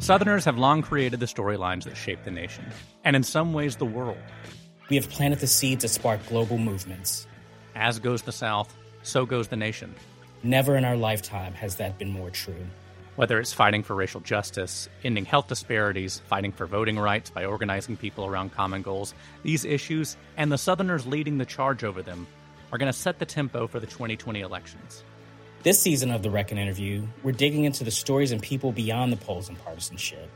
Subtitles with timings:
[0.00, 2.64] Southerners have long created the storylines that shape the nation,
[3.04, 4.16] and in some ways the world.
[4.88, 7.26] We have planted the seeds that spark global movements.
[7.74, 9.94] As goes the South, so goes the nation.
[10.42, 12.66] Never in our lifetime has that been more true.
[13.16, 17.98] Whether it's fighting for racial justice, ending health disparities, fighting for voting rights by organizing
[17.98, 19.12] people around common goals,
[19.42, 22.26] these issues, and the Southerners leading the charge over them,
[22.72, 25.04] are going to set the tempo for the 2020 elections.
[25.62, 29.18] This season of The Reckon interview, we're digging into the stories and people beyond the
[29.18, 30.30] polls and partisanship.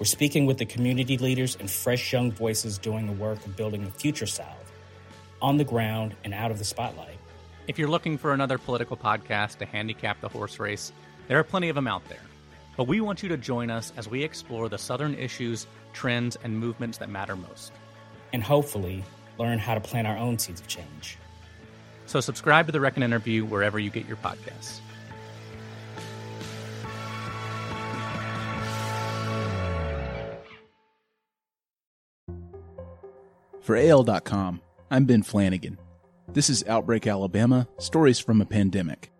[0.00, 3.84] We're speaking with the community leaders and fresh young voices doing the work of building
[3.84, 4.72] the future South,
[5.40, 7.16] on the ground and out of the spotlight.
[7.68, 10.90] If you're looking for another political podcast to handicap the horse race,
[11.28, 12.18] there are plenty of them out there.
[12.76, 16.58] But we want you to join us as we explore the Southern issues, trends, and
[16.58, 17.70] movements that matter most.
[18.32, 19.04] And hopefully,
[19.38, 21.18] learn how to plant our own seeds of change.
[22.06, 24.80] So subscribe to The Reckon Interview wherever you get your podcasts.
[33.60, 34.60] For AL.com,
[34.92, 35.76] I'm Ben Flanagan.
[36.32, 39.10] This is Outbreak Alabama Stories from a Pandemic.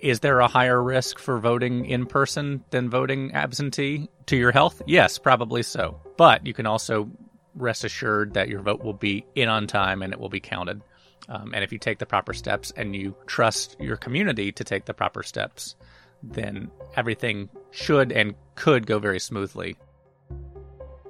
[0.00, 4.80] Is there a higher risk for voting in person than voting absentee to your health?
[4.86, 6.00] Yes, probably so.
[6.16, 7.10] But you can also
[7.56, 10.80] rest assured that your vote will be in on time and it will be counted.
[11.28, 14.86] Um, and if you take the proper steps and you trust your community to take
[14.86, 15.76] the proper steps,
[16.22, 19.76] then everything should and could go very smoothly.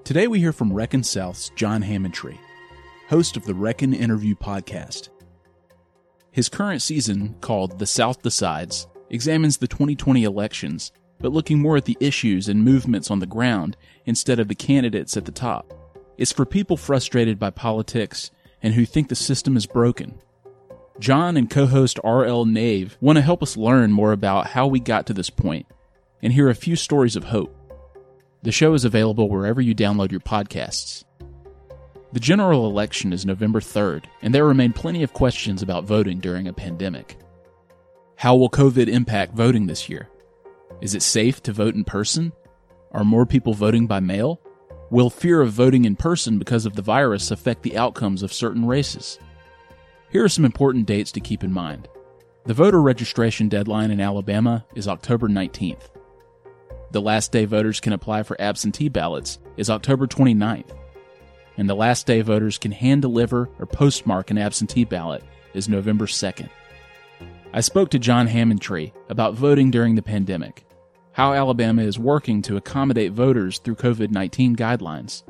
[0.04, 2.38] Today we hear from Reckon South's John Hammontree,
[3.08, 5.10] host of the Reckon Interview podcast.
[6.30, 11.84] His current season, called The South Decides, examines the 2020 elections, but looking more at
[11.84, 15.72] the issues and movements on the ground instead of the candidates at the top.
[16.16, 18.30] It's for people frustrated by politics
[18.62, 20.20] and who think the system is broken.
[20.98, 22.44] John and co host R.L.
[22.44, 25.66] Nave want to help us learn more about how we got to this point
[26.22, 27.54] and hear a few stories of hope.
[28.42, 31.04] The show is available wherever you download your podcasts.
[32.12, 36.48] The general election is November 3rd, and there remain plenty of questions about voting during
[36.48, 37.18] a pandemic.
[38.16, 40.08] How will COVID impact voting this year?
[40.80, 42.32] Is it safe to vote in person?
[42.92, 44.40] Are more people voting by mail?
[44.90, 48.64] Will fear of voting in person because of the virus affect the outcomes of certain
[48.64, 49.18] races?
[50.10, 51.88] Here are some important dates to keep in mind.
[52.46, 55.90] The voter registration deadline in Alabama is October 19th.
[56.90, 60.74] The last day voters can apply for absentee ballots is October 29th.
[61.58, 65.22] And the last day voters can hand deliver or postmark an absentee ballot
[65.52, 66.48] is November 2nd.
[67.52, 70.64] I spoke to John Hammontree about voting during the pandemic
[71.18, 75.24] how Alabama is working to accommodate voters through COVID 19 guidelines,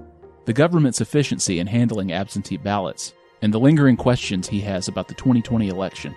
[0.44, 5.14] the government's efficiency in handling absentee ballots, and the lingering questions he has about the
[5.14, 6.14] 2020 election.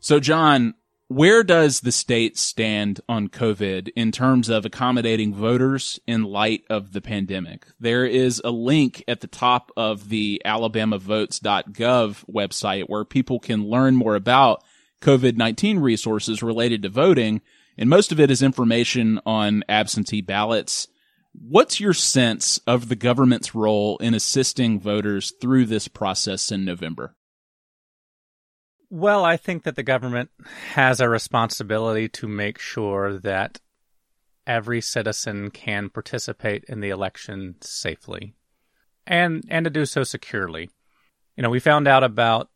[0.00, 0.74] So, John,
[1.06, 6.92] where does the state stand on COVID in terms of accommodating voters in light of
[6.92, 7.64] the pandemic?
[7.78, 13.94] There is a link at the top of the alabamavotes.gov website where people can learn
[13.94, 14.64] more about
[15.00, 17.40] COVID 19 resources related to voting,
[17.76, 20.88] and most of it is information on absentee ballots.
[21.32, 27.14] What's your sense of the government's role in assisting voters through this process in November?
[28.90, 30.30] Well, I think that the government
[30.72, 33.60] has a responsibility to make sure that
[34.46, 38.34] every citizen can participate in the election safely
[39.06, 40.70] and and to do so securely.
[41.36, 42.50] You know, we found out about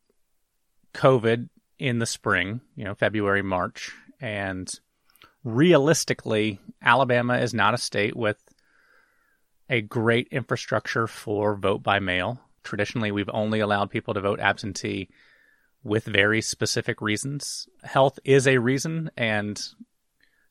[0.93, 1.49] COVID
[1.83, 4.71] in the spring, you know, February, March, and
[5.43, 8.41] realistically, Alabama is not a state with
[9.69, 12.39] a great infrastructure for vote by mail.
[12.63, 15.09] Traditionally, we've only allowed people to vote absentee
[15.83, 17.67] with very specific reasons.
[17.83, 19.61] Health is a reason, and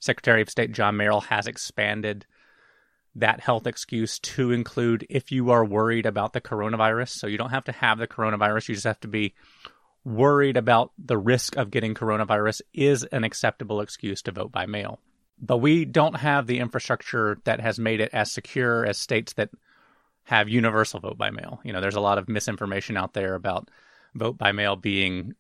[0.01, 2.27] Secretary of State John Merrill has expanded
[3.15, 7.09] that health excuse to include if you are worried about the coronavirus.
[7.09, 9.33] So you don't have to have the coronavirus, you just have to be
[10.05, 15.01] worried about the risk of getting coronavirus is an acceptable excuse to vote by mail.
[15.41, 19.51] But we don't have the infrastructure that has made it as secure as states that
[20.25, 21.61] have universal vote by mail.
[21.65, 23.69] You know, there's a lot of misinformation out there about
[24.15, 25.35] vote by mail being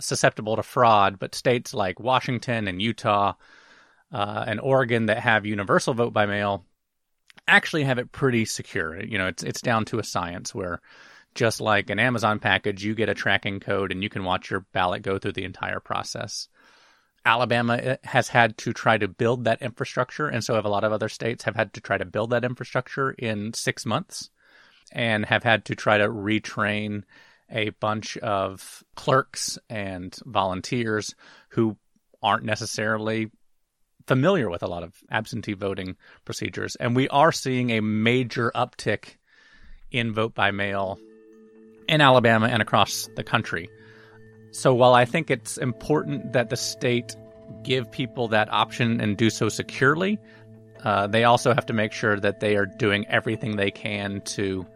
[0.00, 3.34] susceptible to fraud, but states like Washington and Utah
[4.12, 6.64] uh, and Oregon that have universal vote by mail
[7.46, 9.02] actually have it pretty secure.
[9.02, 10.80] You know, it's it's down to a science where
[11.38, 14.66] just like an Amazon package, you get a tracking code and you can watch your
[14.72, 16.48] ballot go through the entire process.
[17.24, 20.82] Alabama eh, has had to try to build that infrastructure, and so have a lot
[20.82, 24.30] of other states have had to try to build that infrastructure in six months
[24.90, 27.04] and have had to try to retrain
[27.50, 31.14] a bunch of clerks and volunteers
[31.50, 31.76] who
[32.20, 33.30] aren't necessarily
[34.08, 35.94] familiar with a lot of absentee voting
[36.24, 36.74] procedures.
[36.74, 39.18] And we are seeing a major uptick
[39.92, 40.98] in vote by mail
[41.88, 43.68] in Alabama and across the country.
[44.50, 47.16] So while I think it's important that the state
[47.62, 50.18] give people that option and do so securely,
[50.84, 54.66] uh, they also have to make sure that they are doing everything they can to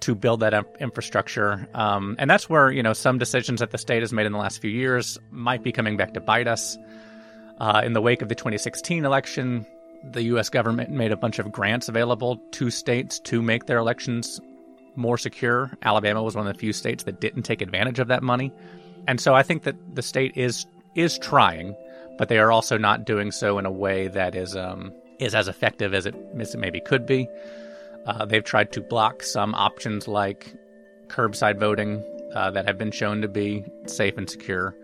[0.00, 1.68] to build that infrastructure.
[1.74, 4.38] Um, and that's where you know some decisions that the state has made in the
[4.38, 6.78] last few years might be coming back to bite us.
[7.58, 9.66] Uh, in the wake of the 2016 election,
[10.02, 10.48] the U.S.
[10.48, 14.40] government made a bunch of grants available to states to make their elections
[15.00, 15.70] more secure.
[15.82, 18.52] Alabama was one of the few states that didn't take advantage of that money,
[19.08, 21.74] and so I think that the state is is trying,
[22.18, 25.48] but they are also not doing so in a way that is um, is as
[25.48, 27.28] effective as it, as it maybe could be.
[28.06, 30.54] Uh, they've tried to block some options like
[31.08, 32.02] curbside voting
[32.34, 34.74] uh, that have been shown to be safe and secure.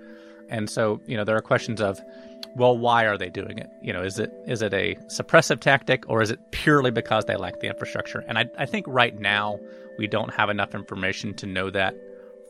[0.49, 2.01] And so, you know, there are questions of,
[2.55, 3.69] well, why are they doing it?
[3.83, 7.37] You know, is it is it a suppressive tactic or is it purely because they
[7.37, 8.25] lack the infrastructure?
[8.29, 9.59] And I, I think right now
[9.99, 11.95] we don't have enough information to know that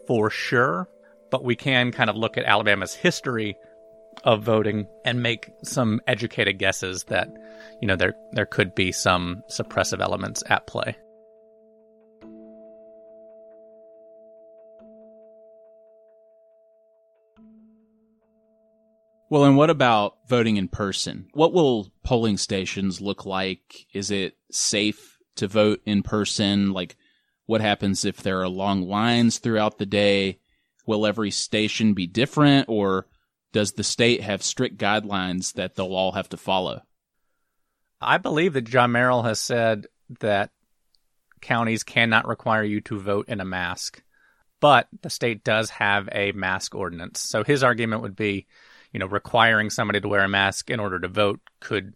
[0.07, 0.89] for sure,
[1.31, 3.57] but we can kind of look at Alabama's history
[4.25, 7.29] of voting and make some educated guesses that
[7.81, 10.97] you know there there could be some suppressive elements at play.
[19.29, 21.27] Well, and what about voting in person?
[21.33, 23.87] What will polling stations look like?
[23.93, 26.71] Is it safe to vote in person?
[26.73, 26.97] Like,
[27.47, 30.39] what happens if there are long lines throughout the day?
[30.85, 33.07] Will every station be different, or
[33.53, 36.83] does the state have strict guidelines that they'll all have to follow?
[38.01, 39.87] I believe that John Merrill has said
[40.21, 40.51] that
[41.41, 44.03] counties cannot require you to vote in a mask,
[44.61, 47.21] but the state does have a mask ordinance.
[47.21, 48.47] So his argument would be,
[48.93, 51.95] you know, requiring somebody to wear a mask in order to vote could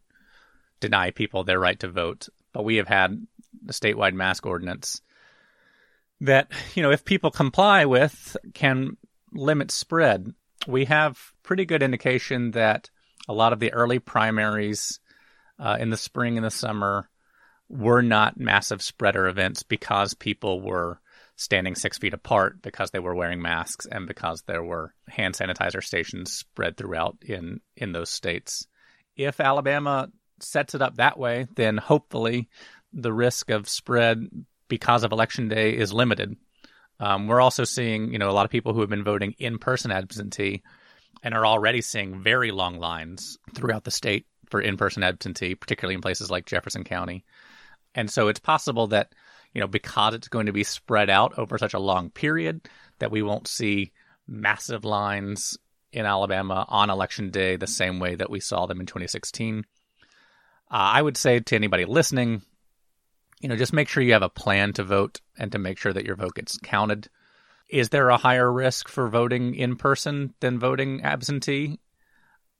[0.81, 2.29] deny people their right to vote.
[2.52, 3.26] But we have had
[3.69, 5.02] a statewide mask ordinance
[6.21, 8.97] that, you know, if people comply with, can
[9.33, 10.33] limit spread.
[10.67, 12.91] We have pretty good indication that
[13.29, 15.01] a lot of the early primaries
[15.59, 17.09] uh, in the spring and the summer
[17.69, 21.01] were not massive spreader events because people were
[21.37, 25.83] standing six feet apart because they were wearing masks and because there were hand sanitizer
[25.83, 28.67] stations spread throughout in in those states.
[29.17, 32.49] If Alabama sets it up that way, then hopefully
[32.93, 34.29] the risk of spread
[34.71, 36.35] because of election day is limited.
[36.99, 39.59] Um, we're also seeing, you know, a lot of people who have been voting in
[39.59, 40.63] person absentee
[41.23, 46.01] and are already seeing very long lines throughout the state for in-person absentee, particularly in
[46.01, 47.25] places like Jefferson County.
[47.95, 49.15] And so it's possible that,
[49.53, 52.69] you know, because it's going to be spread out over such a long period,
[52.99, 53.93] that we won't see
[54.27, 55.59] massive lines
[55.93, 59.65] in Alabama on election day the same way that we saw them in 2016.
[59.99, 60.03] Uh,
[60.71, 62.43] I would say to anybody listening,
[63.41, 65.93] you know, just make sure you have a plan to vote and to make sure
[65.93, 67.09] that your vote gets counted.
[67.69, 71.79] Is there a higher risk for voting in person than voting absentee?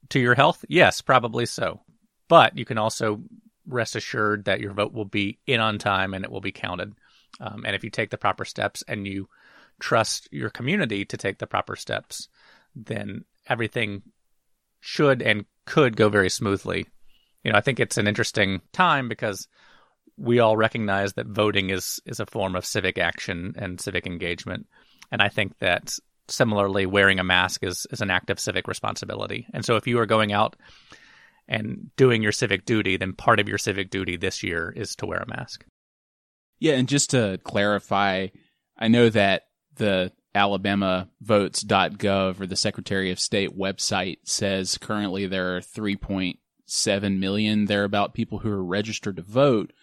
[0.09, 0.63] to your health?
[0.67, 1.81] Yes, probably so.
[2.27, 3.21] But you can also
[3.67, 6.93] rest assured that your vote will be in on time and it will be counted.
[7.39, 9.27] Um, and if you take the proper steps and you
[9.79, 12.27] trust your community to take the proper steps,
[12.75, 14.03] then everything
[14.79, 16.85] should and could go very smoothly.
[17.43, 19.47] You know, I think it's an interesting time because
[20.17, 24.67] we all recognize that voting is is a form of civic action and civic engagement.
[25.11, 29.47] And I think that similarly, wearing a mask is, is an act of civic responsibility.
[29.53, 30.55] And so if you are going out
[31.47, 35.05] and doing your civic duty, then part of your civic duty this year is to
[35.05, 35.65] wear a mask.
[36.59, 38.27] Yeah, and just to clarify,
[38.77, 39.43] I know that
[39.75, 48.13] the alabamavotes.gov or the Secretary of State website says currently there are 3.7 million thereabout
[48.13, 49.73] people who are registered to vote,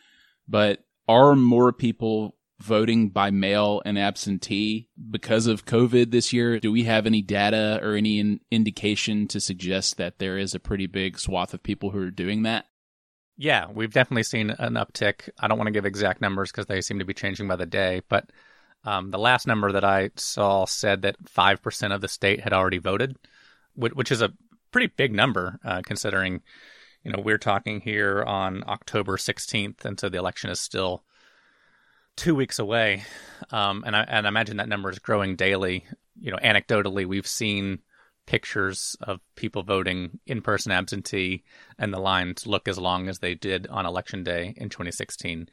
[0.49, 6.59] but are more people voting by mail and absentee because of COVID this year?
[6.59, 10.61] Do we have any data or any in- indication to suggest that there is a
[10.61, 12.67] pretty big swath of people who are doing that?
[13.37, 15.29] Yeah, we've definitely seen an uptick.
[15.39, 17.67] I don't want to give exact numbers because they seem to be changing by the
[17.67, 18.29] day, but
[18.85, 22.79] um, the last number that I saw said that 5% of the state had already
[22.79, 23.17] voted,
[23.77, 24.33] which is a
[24.73, 26.43] pretty big number uh, considering,
[27.09, 31.03] you know, we're talking here on October 16th, and so the election is still
[32.17, 33.03] two weeks away,
[33.51, 35.87] um, and I and I imagine that number is growing daily.
[36.21, 37.79] You know, anecdotally, we've seen
[38.27, 41.45] pictures of people voting in person absentee,
[41.79, 45.49] and the lines look as long as they did on election day in 2016.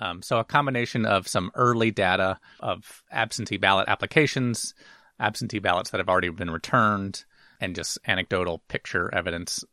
[0.00, 4.74] Um, so a combination of some early data of absentee ballot applications,
[5.18, 7.24] absentee ballots that have already been returned,
[7.62, 9.64] and just anecdotal picture evidence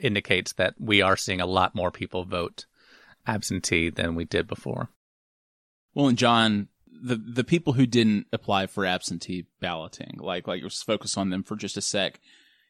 [0.00, 2.66] indicates that we are seeing a lot more people vote
[3.26, 4.90] absentee than we did before.
[5.94, 10.82] Well, and John, the the people who didn't apply for absentee balloting, like like let's
[10.82, 12.20] focus on them for just a sec.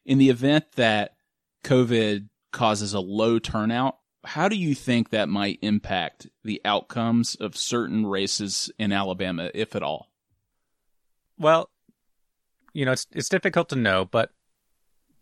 [0.05, 1.15] In the event that
[1.65, 7.57] COVID causes a low turnout, how do you think that might impact the outcomes of
[7.57, 10.11] certain races in Alabama, if at all?
[11.39, 11.71] Well,
[12.73, 14.31] you know, it's it's difficult to know, but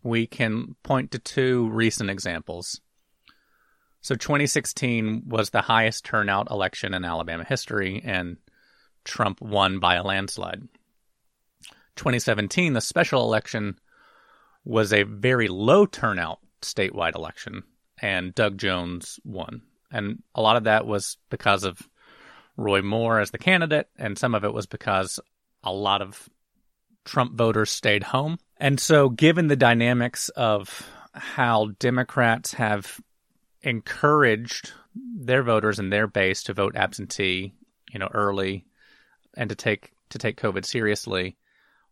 [0.03, 2.81] we can point to two recent examples.
[4.01, 8.37] So 2016 was the highest turnout election in Alabama history, and
[9.03, 10.61] Trump won by a landslide.
[11.97, 13.77] 2017, the special election,
[14.63, 17.63] was a very low turnout statewide election,
[18.01, 19.63] and Doug Jones won.
[19.91, 21.81] And a lot of that was because of
[22.55, 25.19] Roy Moore as the candidate, and some of it was because
[25.63, 26.29] a lot of
[27.05, 28.37] Trump voters stayed home.
[28.57, 32.99] And so, given the dynamics of how Democrats have
[33.61, 37.53] encouraged their voters and their base to vote absentee,
[37.91, 38.65] you know, early
[39.35, 41.37] and to take to take COVID seriously,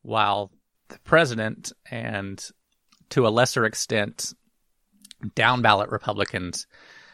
[0.01, 0.51] while
[0.89, 2.43] the president and
[3.09, 4.33] to a lesser extent
[5.35, 6.67] down ballot Republicans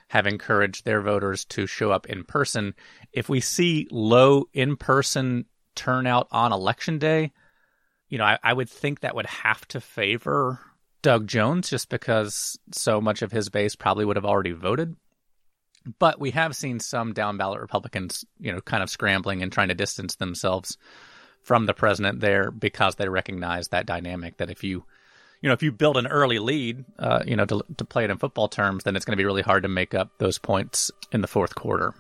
[0.08, 2.74] have encouraged their voters to show up in person.
[3.12, 5.46] If we see low in person
[5.76, 7.32] turnout on election day,
[8.14, 10.60] you know, I, I, would think that would have to favor
[11.02, 14.96] Doug Jones just because so much of his base probably would have already voted.
[15.98, 19.70] But we have seen some down ballot Republicans, you know, kind of scrambling and trying
[19.70, 20.78] to distance themselves
[21.42, 24.86] from the president there because they recognize that dynamic that if you
[25.42, 28.12] you know, if you build an early lead, uh, you know, to, to play it
[28.12, 30.92] in football terms, then it's going to be really hard to make up those points
[31.12, 31.96] in the fourth quarter.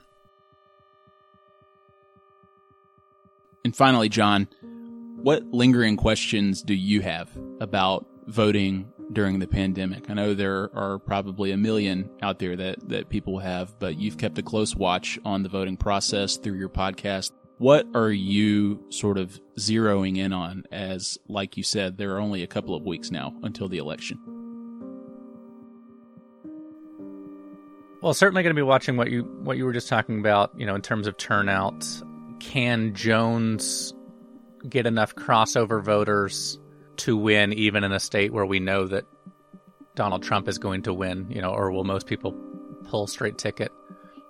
[3.65, 4.47] And finally, John,
[5.23, 7.29] what lingering questions do you have
[7.61, 10.09] about voting during the pandemic?
[10.09, 14.17] I know there are probably a million out there that, that people have, but you've
[14.17, 17.31] kept a close watch on the voting process through your podcast.
[17.57, 22.43] What are you sort of zeroing in on as, like you said, there are only
[22.43, 24.19] a couple of weeks now until the election?
[28.01, 30.51] Well, certainly going to be watching what you what you were just talking about.
[30.57, 31.87] You know, in terms of turnout,
[32.41, 33.93] can Jones
[34.67, 36.59] get enough crossover voters
[36.97, 39.05] to win, even in a state where we know that
[39.95, 41.27] Donald Trump is going to win?
[41.29, 42.33] You know, or will most people
[42.85, 43.71] pull straight ticket?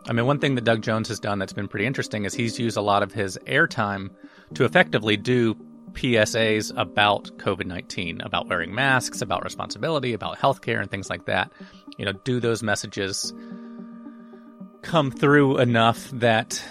[0.07, 2.59] I mean, one thing that Doug Jones has done that's been pretty interesting is he's
[2.59, 4.09] used a lot of his airtime
[4.55, 5.55] to effectively do
[5.93, 11.51] PSAs about COVID 19, about wearing masks, about responsibility, about healthcare, and things like that.
[11.97, 13.33] You know, do those messages
[14.83, 16.63] come through enough that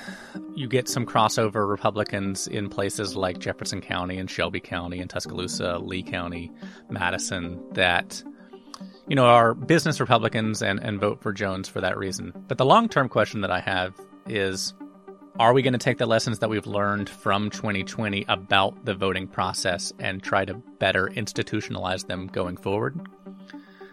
[0.55, 5.79] you get some crossover Republicans in places like Jefferson County and Shelby County and Tuscaloosa,
[5.79, 6.53] Lee County,
[6.89, 8.23] Madison that
[9.09, 12.33] you know, are business Republicans and, and vote for Jones for that reason.
[12.49, 13.95] But the long term question that I have
[14.27, 14.75] is
[15.41, 19.27] are we going to take the lessons that we've learned from 2020 about the voting
[19.27, 23.01] process and try to better institutionalize them going forward?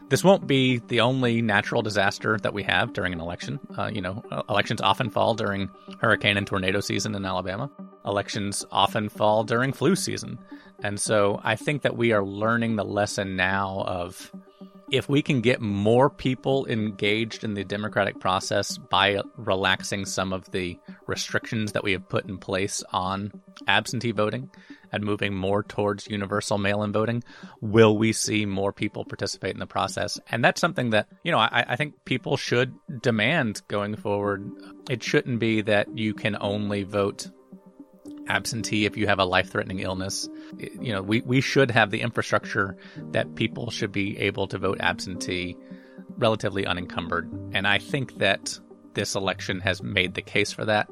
[0.09, 3.59] This won't be the only natural disaster that we have during an election.
[3.77, 7.69] Uh, you know, elections often fall during hurricane and tornado season in Alabama.
[8.05, 10.39] Elections often fall during flu season.
[10.81, 14.31] And so I think that we are learning the lesson now of
[14.91, 20.49] if we can get more people engaged in the democratic process by relaxing some of
[20.51, 23.31] the restrictions that we have put in place on
[23.67, 24.49] absentee voting
[24.91, 27.23] and moving more towards universal mail in voting,
[27.61, 30.19] will we see more people participate in the process?
[30.29, 34.49] And that's something that, you know, I, I think people should demand going forward.
[34.89, 37.29] It shouldn't be that you can only vote
[38.27, 40.29] absentee if you have a life threatening illness.
[40.57, 42.77] You know, we, we should have the infrastructure
[43.11, 45.57] that people should be able to vote absentee
[46.17, 47.29] relatively unencumbered.
[47.53, 48.59] And I think that
[48.93, 50.89] this election has made the case for that,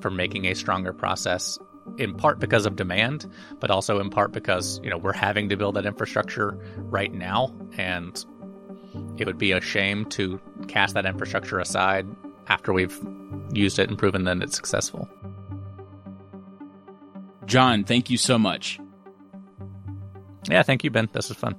[0.00, 1.58] for making a stronger process,
[1.98, 5.56] in part because of demand, but also in part because, you know, we're having to
[5.56, 7.54] build that infrastructure right now.
[7.76, 8.24] And
[9.16, 12.06] it would be a shame to cast that infrastructure aside
[12.48, 12.98] after we've
[13.52, 15.08] used it and proven that it's successful.
[17.46, 18.78] John, thank you so much.
[20.48, 21.08] Yeah, thank you, Ben.
[21.12, 21.56] This was fun.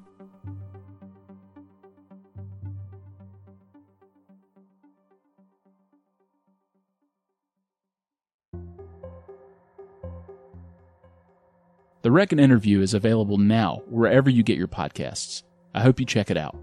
[12.04, 15.44] The Reckon interview is available now wherever you get your podcasts.
[15.74, 16.58] I hope you check it out.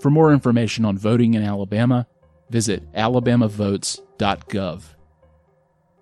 [0.00, 2.06] For more information on voting in Alabama,
[2.48, 4.82] visit alabamavotes.gov.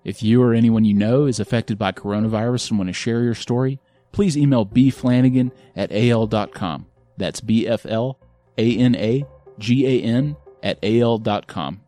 [0.03, 3.33] If you or anyone you know is affected by coronavirus and want to share your
[3.33, 3.79] story,
[4.11, 6.85] please email bflanagan at al.com.
[7.17, 8.19] That's B F L
[8.55, 9.25] A N A
[9.57, 11.81] G A N at al.com.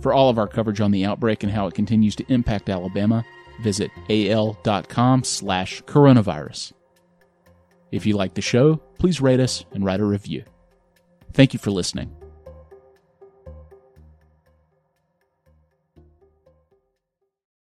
[0.00, 3.24] For all of our coverage on the outbreak and how it continues to impact Alabama,
[3.62, 6.72] visit al.com slash coronavirus.
[7.92, 10.44] If you like the show, please rate us and write a review.
[11.32, 12.15] Thank you for listening.